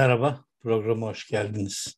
Merhaba, 0.00 0.44
programa 0.62 1.06
hoş 1.06 1.26
geldiniz. 1.28 1.96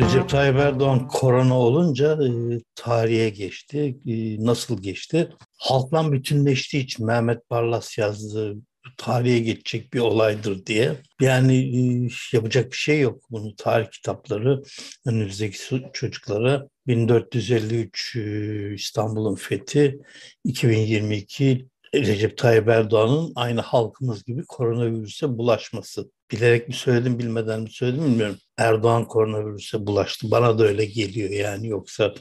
Recep 0.00 0.28
Tayyip 0.28 0.56
Erdoğan 0.56 1.08
korona 1.08 1.58
olunca 1.58 2.18
e, 2.26 2.28
tarihe 2.74 3.28
geçti. 3.28 3.98
E, 4.06 4.44
nasıl 4.44 4.82
geçti? 4.82 5.32
Halkla 5.58 6.12
bütünleştiği 6.12 6.84
için 6.84 7.06
Mehmet 7.06 7.50
Barlas 7.50 7.98
yazdı 7.98 8.56
tarihe 8.96 9.38
geçecek 9.38 9.92
bir 9.92 10.00
olaydır 10.00 10.66
diye. 10.66 10.96
Yani 11.20 11.56
e, 11.56 12.08
yapacak 12.32 12.72
bir 12.72 12.76
şey 12.76 13.00
yok. 13.00 13.22
Bunu 13.30 13.56
tarih 13.56 13.90
kitapları 13.90 14.62
önümüzdeki 15.06 15.58
çocuklara 15.92 16.68
1453 16.86 18.16
e, 18.16 18.74
İstanbul'un 18.74 19.34
fethi, 19.34 19.98
2022 20.44 21.66
Recep 21.94 22.38
Tayyip 22.38 22.68
Erdoğan'ın 22.68 23.32
aynı 23.34 23.60
halkımız 23.60 24.24
gibi 24.24 24.44
koronavirüse 24.44 25.38
bulaşması. 25.38 26.10
Bilerek 26.30 26.68
mi 26.68 26.74
söyledim 26.74 27.18
bilmeden 27.18 27.60
mi 27.60 27.70
söyledim 27.70 28.04
bilmiyorum. 28.04 28.36
Erdoğan 28.58 29.04
koronavirüse 29.04 29.86
bulaştı. 29.86 30.30
Bana 30.30 30.58
da 30.58 30.64
öyle 30.64 30.84
geliyor 30.84 31.30
yani 31.30 31.68
yoksa 31.68 32.14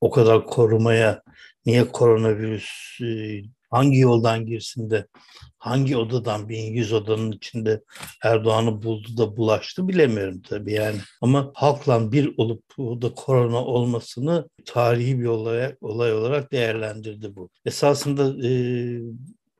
o 0.00 0.10
kadar 0.10 0.46
korumaya 0.46 1.22
niye 1.66 1.88
koronavirüs 1.88 2.98
e, 3.02 3.06
hangi 3.72 3.98
yoldan 3.98 4.46
girsin 4.46 4.90
de 4.90 5.06
hangi 5.58 5.96
odadan 5.96 6.48
1100 6.48 6.92
odanın 6.92 7.32
içinde 7.32 7.82
Erdoğan'ı 8.22 8.82
buldu 8.82 9.08
da 9.16 9.36
bulaştı 9.36 9.88
bilemiyorum 9.88 10.42
tabii 10.42 10.72
yani. 10.72 10.96
Ama 11.20 11.50
halkla 11.54 12.12
bir 12.12 12.34
olup 12.36 12.64
o 12.78 13.02
da 13.02 13.14
korona 13.14 13.64
olmasını 13.64 14.48
tarihi 14.64 15.20
bir 15.20 15.26
olay, 15.26 15.76
olay 15.80 16.12
olarak 16.14 16.52
değerlendirdi 16.52 17.36
bu. 17.36 17.50
Esasında 17.64 18.48
e, 18.48 18.50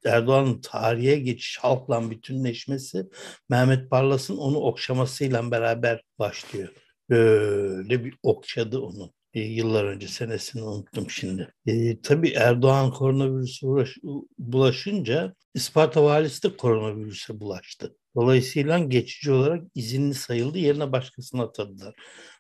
Erdoğan'ın 0.05 0.61
tarihe 0.61 1.17
geçiş, 1.17 1.59
halkla 1.59 2.11
bütünleşmesi 2.11 3.07
Mehmet 3.49 3.91
Barlas'ın 3.91 4.37
onu 4.37 4.59
okşamasıyla 4.59 5.51
beraber 5.51 6.03
başlıyor. 6.19 6.69
Böyle 7.11 8.05
bir 8.05 8.15
okşadı 8.23 8.81
onu 8.81 9.13
e, 9.35 9.41
yıllar 9.41 9.85
önce 9.85 10.09
senesini 10.09 10.63
unuttum 10.63 11.11
şimdi. 11.11 11.55
E, 11.67 12.01
tabii 12.01 12.31
Erdoğan 12.31 12.91
koronavirüse 12.91 13.67
uğraş, 13.67 13.97
bulaşınca 14.39 15.35
İsparta 15.55 16.05
valisi 16.05 16.43
de 16.43 16.57
koronavirüse 16.57 17.41
bulaştı. 17.41 17.97
Dolayısıyla 18.17 18.79
geçici 18.79 19.33
olarak 19.33 19.63
izinli 19.75 20.15
sayıldı. 20.15 20.59
Yerine 20.59 20.93
başkasını 20.93 21.43
atadılar. 21.43 21.95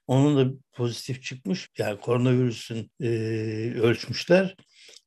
Onun 0.06 0.36
da 0.36 0.54
pozitif 0.72 1.22
çıkmış. 1.22 1.70
Yani 1.78 2.00
koronavirüsün 2.00 2.90
e, 3.00 3.08
ölçmüşler. 3.80 4.56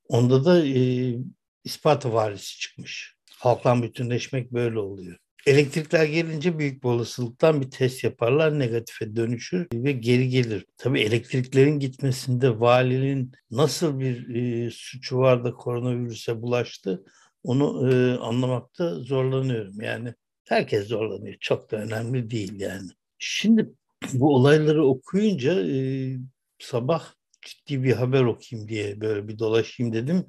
Onda 0.08 0.46
da 0.46 0.66
e, 0.68 1.16
İsparta 1.64 2.14
valisi 2.14 2.60
çıkmış. 2.60 3.16
Halkla 3.32 3.84
bütünleşmek 3.84 4.52
böyle 4.52 4.80
oluyor. 4.80 5.18
Elektrikler 5.46 6.06
gelince 6.06 6.60
büyük 6.60 6.84
bir 6.84 6.90
olasılıktan 6.90 7.62
bir 7.62 7.72
test 7.72 8.04
yaparlar, 8.04 8.60
negatife 8.60 9.16
dönüşür 9.16 9.68
ve 9.74 9.92
geri 9.92 10.30
gelir. 10.30 10.66
Tabii 10.78 11.02
elektriklerin 11.02 11.80
gitmesinde 11.80 12.60
valinin 12.60 13.32
nasıl 13.52 14.00
bir 14.00 14.36
e, 14.36 14.72
suçu 14.72 15.18
var 15.18 15.44
da 15.44 15.54
koronavirüse 15.54 16.42
bulaştı 16.42 17.04
onu 17.44 17.92
e, 17.94 18.18
anlamakta 18.18 19.00
zorlanıyorum. 19.00 19.82
Yani 19.82 20.14
herkes 20.48 20.88
zorlanıyor. 20.88 21.36
Çok 21.40 21.72
da 21.72 21.78
önemli 21.78 22.30
değil 22.30 22.60
yani. 22.60 22.90
Şimdi 23.20 23.70
bu 24.14 24.36
olayları 24.36 24.86
okuyunca 24.86 25.68
e, 25.68 25.78
sabah 26.60 27.14
ciddi 27.42 27.84
bir 27.84 27.94
haber 27.94 28.22
okuyayım 28.22 28.70
diye 28.70 29.02
böyle 29.02 29.28
bir 29.28 29.40
dolaşayım 29.40 29.94
dedim. 29.94 30.26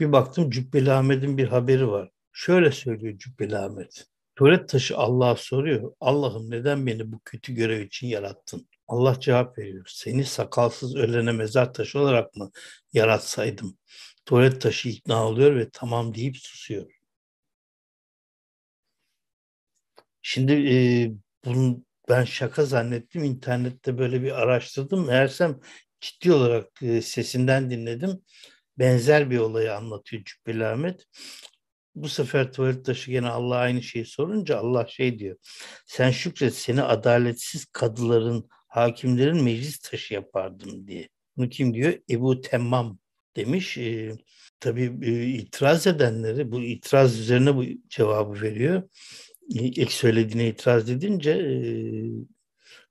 Bir 0.00 0.12
baktım 0.12 0.50
Cübbeli 0.50 0.92
Ahmet'in 0.92 1.38
bir 1.38 1.48
haberi 1.48 1.88
var. 1.88 2.10
Şöyle 2.32 2.72
söylüyor 2.72 3.18
Cübbeli 3.18 3.58
Ahmet. 3.58 4.06
Tuvalet 4.36 4.68
taşı 4.68 4.96
Allah'a 4.96 5.36
soruyor. 5.36 5.92
Allah'ım 6.00 6.50
neden 6.50 6.86
beni 6.86 7.12
bu 7.12 7.20
kötü 7.24 7.54
görev 7.54 7.80
için 7.80 8.06
yarattın? 8.06 8.68
Allah 8.88 9.20
cevap 9.20 9.58
veriyor. 9.58 9.84
Seni 9.88 10.24
sakalsız 10.24 10.96
ölene 10.96 11.32
mezar 11.32 11.74
taşı 11.74 11.98
olarak 12.00 12.36
mı 12.36 12.50
yaratsaydım? 12.92 13.78
Tuvalet 14.26 14.60
taşı 14.62 14.88
ikna 14.88 15.26
oluyor 15.26 15.56
ve 15.56 15.70
tamam 15.72 16.14
deyip 16.14 16.36
susuyor. 16.36 16.86
Şimdi 20.22 20.52
e, 20.52 20.76
bunu 21.44 21.84
ben 22.08 22.24
şaka 22.24 22.64
zannettim. 22.64 23.24
İnternette 23.24 23.98
böyle 23.98 24.22
bir 24.22 24.32
araştırdım. 24.42 25.06
Meğersem 25.06 25.60
ciddi 26.00 26.32
olarak 26.32 26.82
e, 26.82 27.02
sesinden 27.02 27.70
dinledim. 27.70 28.24
Benzer 28.78 29.30
bir 29.30 29.38
olayı 29.38 29.74
anlatıyor 29.74 30.22
Cübbeli 30.24 30.66
Ahmet 30.66 31.06
bu 31.96 32.08
sefer 32.08 32.52
tuvalet 32.52 32.84
taşı 32.84 33.10
gene 33.10 33.28
Allah 33.28 33.56
aynı 33.56 33.82
şeyi 33.82 34.04
sorunca 34.06 34.58
Allah 34.58 34.86
şey 34.86 35.18
diyor. 35.18 35.36
Sen 35.86 36.10
şükret 36.10 36.54
seni 36.54 36.82
adaletsiz 36.82 37.64
kadıların, 37.64 38.48
hakimlerin 38.68 39.44
meclis 39.44 39.78
taşı 39.78 40.14
yapardım 40.14 40.86
diye. 40.86 41.08
Bunu 41.36 41.48
kim 41.48 41.74
diyor? 41.74 41.94
Ebu 42.10 42.40
Temmam 42.40 42.98
demiş. 43.36 43.78
E, 43.78 44.12
tabii 44.60 44.98
e, 45.02 45.26
itiraz 45.26 45.86
edenleri 45.86 46.52
bu 46.52 46.60
itiraz 46.62 47.18
üzerine 47.20 47.56
bu 47.56 47.64
cevabı 47.88 48.42
veriyor. 48.42 48.82
E, 49.54 49.64
ilk 49.64 49.92
söylediğine 49.92 50.48
itiraz 50.48 50.90
edince 50.90 51.30
e, 51.30 51.58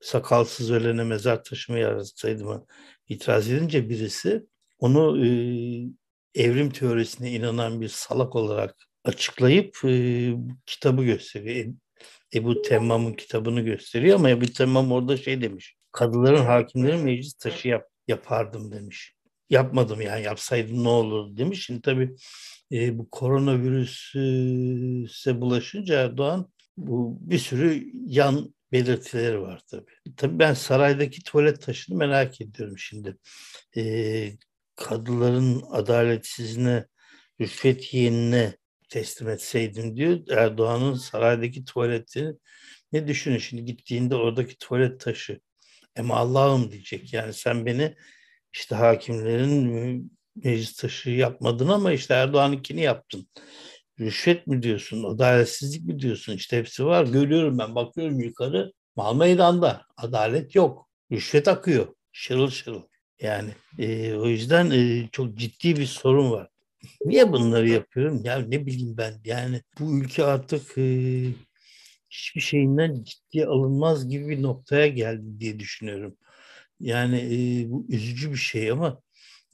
sakalsız 0.02 0.72
ölene 0.72 1.04
mezar 1.04 1.44
taşıma 1.44 1.78
yaratsaydım 1.78 2.66
itiraz 3.10 3.50
edince 3.50 3.90
birisi 3.90 4.46
onu 4.80 5.26
e, 5.26 5.30
evrim 6.36 6.70
teorisine 6.70 7.32
inanan 7.32 7.82
bir 7.82 7.90
salak 7.90 8.36
olarak 8.36 8.76
açıklayıp 9.06 9.78
e, 9.86 10.34
kitabı 10.66 11.04
gösteriyor. 11.04 11.74
Ebu 12.34 12.62
Temmam'ın 12.62 13.14
kitabını 13.14 13.62
gösteriyor 13.62 14.20
ama 14.20 14.30
Ebu 14.30 14.46
Temmam 14.46 14.92
orada 14.92 15.18
şey 15.18 15.42
demiş. 15.42 15.76
Kadıların, 15.92 16.46
hakimlerin 16.46 17.04
meclis 17.04 17.34
taşı 17.34 17.68
yap, 17.68 17.88
yapardım 18.08 18.72
demiş. 18.72 19.14
Yapmadım 19.50 20.02
yani 20.02 20.24
yapsaydım 20.24 20.84
ne 20.84 20.90
olur 20.90 21.38
demiş. 21.38 21.66
Şimdi 21.66 21.82
tabii 21.82 22.16
e, 22.72 23.00
bu 23.00 23.10
koronavirüse 23.10 25.42
bulaşınca 25.42 26.02
Erdoğan 26.02 26.52
bu 26.78 27.18
bir 27.22 27.40
sürü 27.40 27.92
yan 28.08 28.56
belirtileri 28.72 29.42
var 29.42 29.62
tabii. 29.72 29.92
Tabii 30.18 30.40
ben 30.40 30.54
saraydaki 30.54 31.24
tuvalet 31.24 31.62
taşını 31.62 31.98
merak 31.98 32.42
ediyorum 32.42 32.78
şimdi. 32.78 33.18
E, 33.78 34.32
kadıların 34.76 35.64
adaletsizliğine, 35.72 36.86
rüşvet 37.42 37.94
yeğenine 37.94 38.56
teslim 38.96 39.30
etseydim 39.30 39.98
diyor. 39.98 40.20
Erdoğan'ın 40.30 40.94
saraydaki 40.94 41.66
tuvaleti 41.66 42.34
ne 42.92 43.08
düşünün 43.08 43.38
şimdi 43.38 43.66
gittiğinde 43.66 44.16
oradaki 44.16 44.58
tuvalet 44.58 45.00
taşı. 45.00 45.40
Ama 46.00 46.16
Allah'ım 46.16 46.72
diyecek 46.72 47.14
yani 47.14 47.34
sen 47.34 47.66
beni 47.66 47.96
işte 48.54 48.76
hakimlerin 48.76 50.12
meclis 50.36 50.76
taşı 50.76 51.10
yapmadın 51.10 51.68
ama 51.68 51.92
işte 51.92 52.14
Erdoğan'ınkini 52.14 52.82
yaptın. 52.82 53.28
Rüşvet 54.00 54.48
mi 54.48 54.64
diyorsun, 54.64 55.04
adaletsizlik 55.04 55.86
mi 55.86 56.00
diyorsun? 56.00 56.34
İşte 56.34 56.58
hepsi 56.58 56.86
var. 56.86 57.06
Görüyorum 57.06 57.58
ben, 57.58 57.76
bakıyorum 57.76 58.20
yukarı. 58.20 58.72
Mal 58.96 59.16
meydanda. 59.16 59.86
Adalet 59.98 60.56
yok. 60.56 60.90
Rüşvet 61.12 61.48
akıyor. 61.48 61.88
Şırıl 62.12 62.50
şırıl. 62.50 62.82
Yani 63.22 63.50
e, 63.80 64.14
o 64.14 64.28
yüzden 64.28 64.72
e, 64.72 65.10
çok 65.12 65.36
ciddi 65.38 65.76
bir 65.76 65.86
sorun 65.86 66.32
var. 66.32 66.50
Niye 67.06 67.32
bunları 67.32 67.70
yapıyorum? 67.70 68.22
Ya 68.26 68.40
ne 68.40 68.66
bileyim 68.66 68.98
ben. 68.98 69.22
Yani 69.26 69.62
bu 69.80 70.00
ülke 70.00 70.24
artık 70.24 70.78
e, 70.78 70.84
hiçbir 72.10 72.42
şeyinden 72.42 73.04
ciddiye 73.04 73.46
alınmaz 73.46 74.10
gibi 74.10 74.30
bir 74.30 74.42
noktaya 74.44 74.88
geldi 74.88 75.40
diye 75.40 75.60
düşünüyorum. 75.60 76.18
Yani 76.80 77.18
e, 77.66 77.72
bu 77.72 77.86
üzücü 77.90 78.32
bir 78.32 78.38
şey 78.38 78.72
ama 78.72 79.02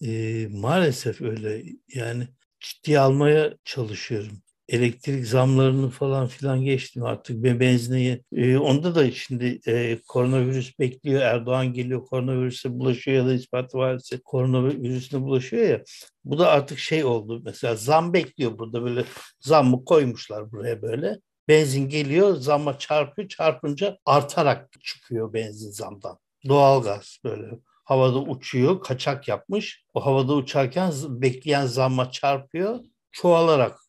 e, 0.06 0.48
maalesef 0.52 1.22
öyle. 1.22 1.64
Yani 1.96 2.28
ciddiye 2.60 3.00
almaya 3.00 3.58
çalışıyorum 3.66 4.44
elektrik 4.72 5.28
zamlarını 5.28 5.90
falan 5.90 6.28
filan 6.28 6.62
geçtim 6.62 7.04
artık. 7.04 7.44
Ve 7.44 7.60
benzine 7.60 8.20
e, 8.36 8.58
onda 8.58 8.96
da 8.96 9.12
şimdi 9.12 9.60
e, 9.68 9.98
koronavirüs 10.08 10.80
bekliyor. 10.80 11.22
Erdoğan 11.22 11.74
geliyor 11.74 12.06
koronavirüse 12.06 12.80
bulaşıyor 12.80 13.18
ya 13.18 13.26
da 13.26 13.34
ispat 13.34 13.76
varsa 13.76 14.18
koronavirüsüne 14.26 15.22
bulaşıyor 15.22 15.68
ya. 15.68 15.84
Bu 16.26 16.40
da 16.40 16.50
artık 16.50 16.80
şey 16.80 17.04
oldu. 17.04 17.42
Mesela 17.46 17.76
zam 17.76 18.14
bekliyor 18.14 18.60
burada 18.60 18.84
böyle. 18.84 19.06
Zammı 19.40 19.86
koymuşlar 19.86 20.52
buraya 20.52 20.82
böyle. 20.82 21.20
Benzin 21.48 21.90
geliyor 21.90 22.36
zamma 22.36 22.80
çarpıyor. 22.80 23.28
Çarpınca 23.28 23.98
artarak 24.06 24.70
çıkıyor 24.84 25.34
benzin 25.34 25.72
zamdan. 25.72 26.18
Doğalgaz 26.48 27.18
böyle. 27.24 27.46
Havada 27.84 28.20
uçuyor 28.20 28.82
kaçak 28.82 29.28
yapmış. 29.28 29.84
O 29.94 30.06
havada 30.06 30.36
uçarken 30.36 30.92
bekleyen 31.10 31.66
zamma 31.66 32.12
çarpıyor 32.12 32.80
çoğalarak 33.12 33.80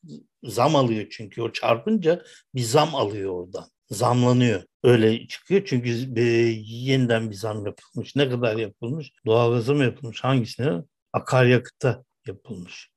zam 0.42 0.76
alıyor 0.76 1.06
çünkü 1.10 1.42
o 1.42 1.52
çarpınca 1.52 2.24
bir 2.54 2.62
zam 2.62 2.94
alıyor 2.94 3.30
oradan. 3.32 3.70
Zamlanıyor. 3.90 4.62
Öyle 4.82 5.26
çıkıyor 5.26 5.62
çünkü 5.64 6.20
e, 6.20 6.22
yeniden 6.64 7.30
bir 7.30 7.34
zam 7.34 7.66
yapılmış. 7.66 8.16
Ne 8.16 8.30
kadar 8.30 8.56
yapılmış? 8.56 9.12
Doğalgaza 9.26 9.74
mı 9.74 9.84
yapılmış? 9.84 10.24
Hangisine? 10.24 10.82
Akaryakıta 11.12 12.04
yapılmış. 12.26 12.90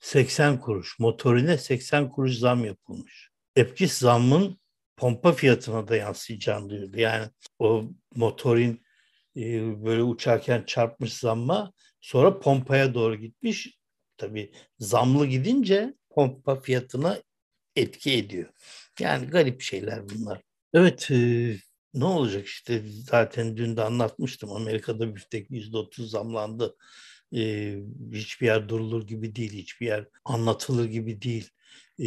80 0.00 0.60
kuruş. 0.60 0.98
Motorine 0.98 1.58
80 1.58 2.10
kuruş 2.10 2.38
zam 2.38 2.64
yapılmış. 2.64 3.30
Epkis 3.56 3.98
zammın 3.98 4.58
pompa 4.96 5.32
fiyatına 5.32 5.88
da 5.88 5.96
yansıyacağını 5.96 6.70
diyordu. 6.70 6.98
Yani 6.98 7.26
o 7.58 7.84
motorin 8.14 8.82
e, 9.36 9.42
böyle 9.84 10.02
uçarken 10.02 10.64
çarpmış 10.66 11.12
zamma 11.12 11.72
sonra 12.00 12.40
pompaya 12.40 12.94
doğru 12.94 13.16
gitmiş. 13.16 13.78
Tabii 14.22 14.52
zamlı 14.78 15.26
gidince 15.26 15.94
pompa 16.10 16.60
fiyatına 16.60 17.18
etki 17.76 18.12
ediyor. 18.12 18.48
Yani 19.00 19.26
garip 19.26 19.60
şeyler 19.60 20.08
bunlar. 20.08 20.40
Evet 20.74 21.10
e, 21.10 21.56
ne 21.94 22.04
olacak 22.04 22.46
işte 22.46 22.82
zaten 22.88 23.56
dün 23.56 23.76
de 23.76 23.82
anlatmıştım 23.82 24.52
Amerika'da 24.52 25.14
büftek 25.14 25.50
%30 25.50 26.06
zamlandı. 26.06 26.76
E, 27.36 27.74
hiçbir 28.12 28.46
yer 28.46 28.68
durulur 28.68 29.06
gibi 29.06 29.36
değil, 29.36 29.52
hiçbir 29.52 29.86
yer 29.86 30.04
anlatılır 30.24 30.84
gibi 30.84 31.22
değil. 31.22 31.50
E, 32.00 32.06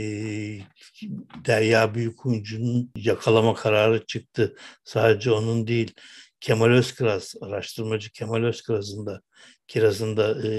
Derya 1.45 1.95
Büyükuyuncu'nun 1.95 2.91
yakalama 2.95 3.53
kararı 3.55 4.05
çıktı. 4.05 4.55
Sadece 4.83 5.31
onun 5.31 5.67
değil. 5.67 5.93
Kemal 6.39 6.69
Özkıraz, 6.69 7.33
araştırmacı 7.41 8.11
Kemal 8.11 8.43
Özkıraz'ın 8.43 9.05
da 9.05 9.21
kirazında 9.67 10.47
e, 10.47 10.51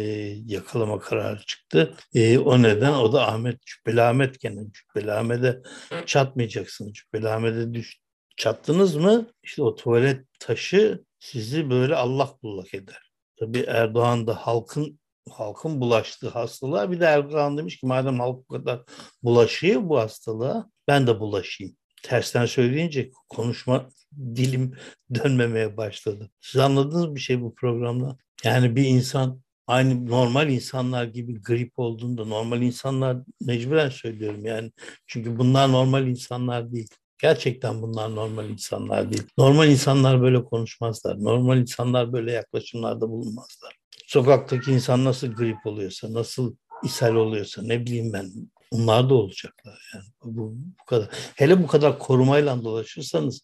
yakalama 0.46 0.99
kararı 0.99 1.40
çıktı. 1.46 1.94
E, 2.14 2.38
o 2.38 2.62
neden 2.62 2.93
o 2.93 3.12
da 3.12 3.28
Ahmet 3.28 3.62
Cübbeli 3.62 4.02
Ahmet 4.02 4.40
gene 4.40 4.61
Cübbeli 4.73 5.12
Ahmet'e 5.12 5.61
çatmayacaksınız. 6.06 6.93
Cübbeli 6.93 7.28
Ahmet'e 7.28 7.75
düş, 7.75 8.00
çattınız 8.37 8.96
mı 8.96 9.26
işte 9.43 9.62
o 9.62 9.75
tuvalet 9.75 10.26
taşı 10.40 11.05
sizi 11.19 11.70
böyle 11.70 11.94
Allah 11.94 12.37
bullak 12.43 12.75
eder. 12.75 13.11
Tabii 13.40 13.61
Erdoğan 13.61 14.26
da 14.26 14.34
halkın 14.34 15.00
halkın 15.31 15.81
bulaştığı 15.81 16.28
hastalığa 16.28 16.90
bir 16.90 17.00
de 17.00 17.05
Erdoğan 17.05 17.58
demiş 17.58 17.81
ki 17.81 17.87
madem 17.87 18.20
halk 18.20 18.49
bu 18.50 18.55
kadar 18.55 18.81
bulaşıyor 19.23 19.81
bu 19.84 19.99
hastalığa 19.99 20.70
ben 20.88 21.06
de 21.06 21.20
bulaşayım. 21.20 21.76
Tersten 22.06 22.47
söyleyince 22.47 23.11
konuşma 23.29 23.88
dilim 24.37 24.73
dönmemeye 25.14 25.76
başladı. 25.76 26.31
Siz 26.41 26.61
anladınız 26.61 27.14
bir 27.14 27.20
şey 27.20 27.41
bu 27.41 27.55
programda? 27.55 28.17
Yani 28.44 28.76
bir 28.76 28.85
insan 28.85 29.41
aynı 29.67 30.06
normal 30.06 30.50
insanlar 30.50 31.05
gibi 31.05 31.43
grip 31.43 31.79
olduğunda 31.79 32.25
normal 32.25 32.62
insanlar 32.62 33.17
mecburen 33.41 33.88
söylüyorum 33.88 34.44
yani. 34.44 34.73
Çünkü 35.06 35.38
bunlar 35.38 35.73
normal 35.73 36.06
insanlar 36.06 36.73
değil. 36.73 36.88
Gerçekten 37.19 37.82
bunlar 37.82 38.14
normal 38.14 38.50
insanlar 38.50 39.12
değil. 39.12 39.25
Normal 39.38 39.69
insanlar 39.69 40.23
böyle 40.23 40.44
konuşmazlar. 40.44 41.25
Normal 41.25 41.59
insanlar 41.59 42.12
böyle 42.12 42.32
yaklaşımlarda 42.32 43.09
bulunmazlar. 43.09 43.76
Sokaktaki 44.06 44.73
insan 44.73 45.05
nasıl 45.05 45.26
grip 45.26 45.67
oluyorsa, 45.67 46.12
nasıl 46.12 46.56
ishal 46.85 47.14
oluyorsa 47.14 47.62
ne 47.62 47.87
bileyim 47.87 48.12
ben 48.12 48.32
onlar 48.71 49.11
da 49.11 49.15
olacaklar 49.15 49.91
yani. 49.95 50.05
Bu, 50.25 50.55
bu 50.81 50.85
kadar. 50.85 51.09
Hele 51.37 51.63
bu 51.63 51.67
kadar 51.67 51.99
korumayla 51.99 52.65
dolaşırsanız 52.65 53.41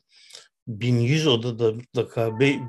1100 0.66 1.26
odada 1.26 1.72
mutlaka 1.72 2.40
be, 2.40 2.60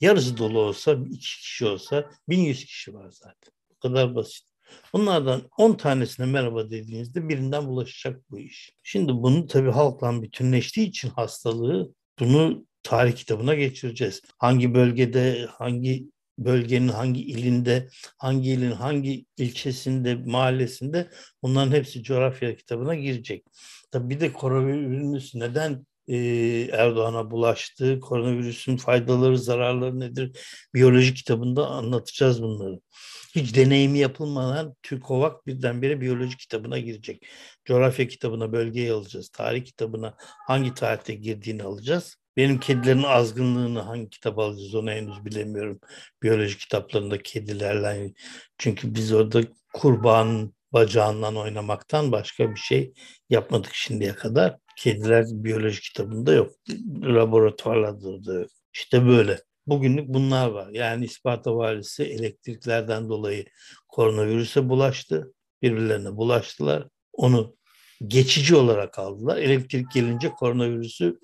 yarısı 0.00 0.38
dolu 0.38 0.58
olsa, 0.58 0.92
iki 0.92 1.40
kişi 1.40 1.66
olsa 1.66 2.10
1100 2.28 2.64
kişi 2.64 2.94
var 2.94 3.10
zaten. 3.10 3.52
Bu 3.70 3.78
kadar 3.78 4.14
basit. 4.14 4.46
Bunlardan 4.92 5.42
10 5.58 5.74
tanesine 5.74 6.26
merhaba 6.26 6.70
dediğinizde 6.70 7.28
birinden 7.28 7.66
bulaşacak 7.66 8.30
bu 8.30 8.38
iş. 8.38 8.72
Şimdi 8.82 9.12
bunu 9.12 9.46
tabii 9.46 9.70
halkla 9.70 10.22
bütünleştiği 10.22 10.88
için 10.88 11.08
hastalığı 11.08 11.94
bunu 12.20 12.66
tarih 12.82 13.16
kitabına 13.16 13.54
geçireceğiz. 13.54 14.22
Hangi 14.38 14.74
bölgede, 14.74 15.46
hangi 15.50 16.06
bölgenin 16.38 16.88
hangi 16.88 17.22
ilinde, 17.22 17.88
hangi 18.18 18.50
ilin 18.50 18.72
hangi 18.72 19.26
ilçesinde, 19.36 20.14
mahallesinde 20.14 21.10
bunların 21.42 21.72
hepsi 21.72 22.02
coğrafya 22.02 22.56
kitabına 22.56 22.94
girecek. 22.94 23.44
Tabii 23.90 24.10
bir 24.14 24.20
de 24.20 24.32
koronavirüs 24.32 25.34
neden 25.34 25.86
e, 26.08 26.16
Erdoğan'a 26.72 27.30
bulaştı, 27.30 28.00
koronavirüsün 28.00 28.76
faydaları, 28.76 29.38
zararları 29.38 30.00
nedir? 30.00 30.38
Biyoloji 30.74 31.14
kitabında 31.14 31.66
anlatacağız 31.68 32.42
bunları. 32.42 32.80
Hiç 33.34 33.56
deneyimi 33.56 33.98
yapılmadan 33.98 34.74
TÜRKOVAK 34.82 35.46
birdenbire 35.46 36.00
biyoloji 36.00 36.36
kitabına 36.36 36.78
girecek. 36.78 37.26
Coğrafya 37.64 38.08
kitabına 38.08 38.52
bölgeyi 38.52 38.92
alacağız. 38.92 39.28
Tarih 39.28 39.64
kitabına 39.64 40.14
hangi 40.18 40.74
tarihte 40.74 41.14
girdiğini 41.14 41.62
alacağız. 41.62 42.16
Benim 42.36 42.60
kedilerin 42.60 43.02
azgınlığını 43.02 43.80
hangi 43.80 44.10
kitap 44.10 44.38
alacağız 44.38 44.74
onu 44.74 44.90
henüz 44.90 45.24
bilemiyorum. 45.24 45.80
Biyoloji 46.22 46.58
kitaplarında 46.58 47.22
kedilerle. 47.22 48.12
Çünkü 48.58 48.94
biz 48.94 49.12
orada 49.12 49.40
kurbanın 49.72 50.54
bacağından 50.72 51.36
oynamaktan 51.36 52.12
başka 52.12 52.50
bir 52.50 52.56
şey 52.56 52.92
yapmadık 53.30 53.74
şimdiye 53.74 54.14
kadar. 54.14 54.56
Kediler 54.76 55.24
biyoloji 55.30 55.80
kitabında 55.80 56.32
yok. 56.32 56.52
Laboratuvarlarda 57.02 58.24
da 58.24 58.34
yok. 58.34 58.50
İşte 58.74 59.06
böyle. 59.06 59.40
Bugünlük 59.66 60.08
bunlar 60.08 60.48
var. 60.48 60.68
Yani 60.72 61.04
İsparta 61.04 61.56
valisi 61.56 62.04
elektriklerden 62.04 63.08
dolayı 63.08 63.44
koronavirüse 63.88 64.68
bulaştı. 64.68 65.32
Birbirlerine 65.62 66.16
bulaştılar. 66.16 66.88
Onu 67.12 67.56
geçici 68.06 68.56
olarak 68.56 68.98
aldılar. 68.98 69.36
Elektrik 69.36 69.92
gelince 69.92 70.28
koronavirüsü 70.28 71.18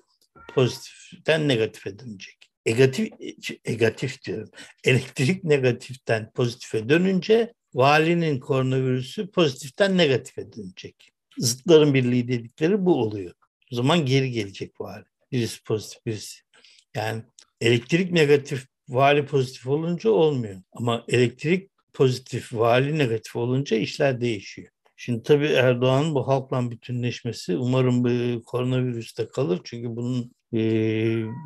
pozitiften 0.53 1.47
negatife 1.47 1.99
dönecek. 1.99 2.37
Negatif, 2.65 3.09
negatif 3.67 4.23
diyorum. 4.23 4.49
Elektrik 4.83 5.43
negatiften 5.43 6.31
pozitife 6.31 6.89
dönünce 6.89 7.53
valinin 7.73 8.39
koronavirüsü 8.39 9.31
pozitiften 9.31 9.97
negatife 9.97 10.53
dönecek. 10.53 11.09
Zıtların 11.37 11.93
birliği 11.93 12.27
dedikleri 12.27 12.85
bu 12.85 13.01
oluyor. 13.01 13.33
O 13.71 13.75
zaman 13.75 14.05
geri 14.05 14.31
gelecek 14.31 14.81
vali. 14.81 15.05
Birisi 15.31 15.63
pozitif, 15.63 16.05
birisi. 16.05 16.39
Yani 16.95 17.23
elektrik 17.61 18.11
negatif, 18.11 18.67
vali 18.89 19.25
pozitif 19.25 19.67
olunca 19.67 20.09
olmuyor. 20.09 20.61
Ama 20.71 21.05
elektrik 21.07 21.69
pozitif, 21.93 22.53
vali 22.53 22.97
negatif 22.97 23.35
olunca 23.35 23.77
işler 23.77 24.21
değişiyor. 24.21 24.71
Şimdi 25.03 25.23
tabii 25.23 25.47
Erdoğan'ın 25.47 26.15
bu 26.15 26.27
halkla 26.27 26.71
bütünleşmesi 26.71 27.57
umarım 27.57 28.03
bu 28.03 28.43
koronavirüste 28.43 29.27
kalır. 29.27 29.61
Çünkü 29.63 29.95
bunun 29.95 30.35
e, 30.53 30.59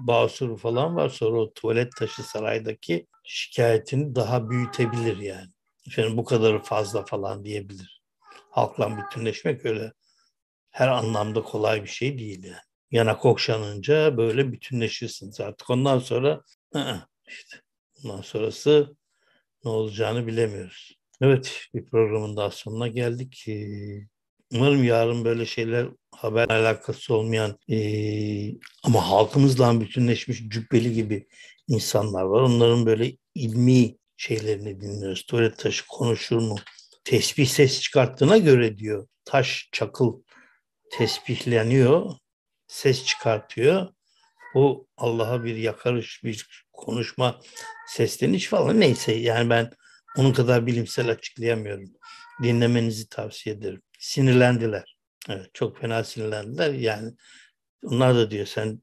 basuru 0.07 0.57
falan 0.57 0.95
var. 0.95 1.09
Sonra 1.09 1.41
o 1.41 1.53
tuvalet 1.53 1.95
taşı 1.95 2.23
saraydaki 2.23 3.07
şikayetini 3.23 4.15
daha 4.15 4.49
büyütebilir 4.49 5.17
yani. 5.17 5.49
Efendim 5.87 6.17
bu 6.17 6.25
kadarı 6.25 6.59
fazla 6.59 7.05
falan 7.05 7.45
diyebilir. 7.45 8.01
Halkla 8.51 8.97
bütünleşmek 8.97 9.65
öyle 9.65 9.93
her 10.69 10.87
anlamda 10.87 11.43
kolay 11.43 11.83
bir 11.83 11.89
şey 11.89 12.17
değil 12.17 12.43
yani. 12.43 12.57
Yanak 12.91 13.25
okşanınca 13.25 14.17
böyle 14.17 14.51
bütünleşirsiniz 14.51 15.41
artık. 15.41 15.69
Ondan 15.69 15.99
sonra 15.99 16.41
işte 17.27 17.61
ondan 18.03 18.21
sonrası 18.21 18.95
ne 19.63 19.71
olacağını 19.71 20.27
bilemiyoruz. 20.27 21.04
Evet 21.21 21.61
bir 21.73 21.85
programın 21.85 22.37
daha 22.37 22.51
sonuna 22.51 22.87
geldik. 22.87 23.45
Umarım 24.53 24.83
yarın 24.83 25.25
böyle 25.25 25.45
şeyler 25.45 25.87
haber 26.11 26.49
alakası 26.49 27.13
olmayan 27.13 27.59
e, 27.69 27.77
ama 28.83 29.09
halkımızla 29.09 29.81
bütünleşmiş 29.81 30.49
cübbeli 30.49 30.93
gibi 30.93 31.27
insanlar 31.67 32.23
var. 32.23 32.41
Onların 32.41 32.85
böyle 32.85 33.17
ilmi 33.35 33.95
şeylerini 34.17 34.81
dinliyoruz. 34.81 35.23
Tuvalet 35.25 35.57
taşı 35.57 35.87
konuşur 35.87 36.37
mu? 36.37 36.55
Tesbih 37.03 37.47
ses 37.47 37.81
çıkarttığına 37.81 38.37
göre 38.37 38.77
diyor. 38.77 39.07
Taş, 39.25 39.69
çakıl 39.71 40.13
tesbihleniyor, 40.91 42.11
ses 42.67 43.05
çıkartıyor. 43.05 43.87
Bu 44.53 44.87
Allah'a 44.97 45.43
bir 45.43 45.55
yakarış, 45.55 46.23
bir 46.23 46.65
konuşma, 46.73 47.39
sesleniş 47.87 48.47
falan 48.47 48.79
neyse 48.79 49.11
yani 49.13 49.49
ben 49.49 49.71
onun 50.17 50.33
kadar 50.33 50.65
bilimsel 50.67 51.09
açıklayamıyorum. 51.09 51.91
Dinlemenizi 52.43 53.09
tavsiye 53.09 53.55
ederim. 53.55 53.81
Sinirlendiler. 53.99 54.97
Evet, 55.29 55.49
çok 55.53 55.77
fena 55.77 56.03
sinirlendiler. 56.03 56.73
Yani 56.73 57.11
onlar 57.83 58.15
da 58.15 58.31
diyor 58.31 58.45
sen 58.45 58.81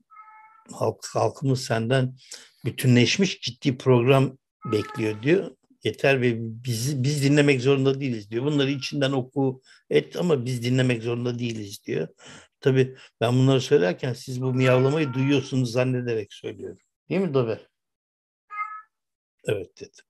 halk, 0.72 1.06
halkımız 1.14 1.64
senden 1.64 2.16
bütünleşmiş 2.64 3.40
ciddi 3.40 3.78
program 3.78 4.38
bekliyor 4.72 5.22
diyor. 5.22 5.50
Yeter 5.84 6.20
ve 6.20 6.34
biz, 6.38 7.02
biz 7.02 7.24
dinlemek 7.24 7.60
zorunda 7.60 8.00
değiliz 8.00 8.30
diyor. 8.30 8.44
Bunları 8.44 8.70
içinden 8.70 9.12
oku 9.12 9.62
et 9.90 10.16
ama 10.16 10.44
biz 10.44 10.62
dinlemek 10.62 11.02
zorunda 11.02 11.38
değiliz 11.38 11.86
diyor. 11.86 12.08
Tabii 12.60 12.96
ben 13.20 13.32
bunları 13.32 13.60
söylerken 13.60 14.12
siz 14.12 14.42
bu 14.42 14.54
miyavlamayı 14.54 15.12
duyuyorsunuz 15.12 15.72
zannederek 15.72 16.32
söylüyorum. 16.32 16.78
Değil 17.10 17.20
mi 17.20 17.34
Dober? 17.34 17.68
Evet 19.44 19.80
dedim. 19.80 20.04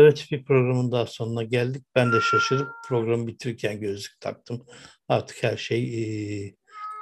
Evet 0.00 0.26
bir 0.30 0.44
programın 0.44 0.92
daha 0.92 1.06
sonuna 1.06 1.42
geldik. 1.42 1.84
Ben 1.94 2.12
de 2.12 2.20
şaşırıp 2.20 2.68
programı 2.88 3.26
bitirirken 3.26 3.80
gözlük 3.80 4.20
taktım. 4.20 4.66
Artık 5.08 5.42
her 5.42 5.56
şey 5.56 6.04
e, 6.46 6.54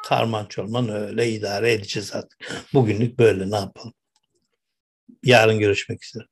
karman 0.05 0.47
çorman 0.47 0.89
öyle 0.89 1.31
idare 1.31 1.73
edeceğiz 1.73 2.15
artık. 2.15 2.67
Bugünlük 2.75 3.19
böyle 3.19 3.51
ne 3.51 3.57
yapalım. 3.57 3.93
Yarın 5.25 5.59
görüşmek 5.59 6.05
üzere. 6.05 6.25